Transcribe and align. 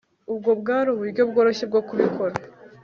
Ubwo 0.31 0.49
bwari 0.61 0.87
uburyo 0.93 1.21
bworoshye 1.29 1.63
bwo 1.69 1.81
kubikora 1.87 2.35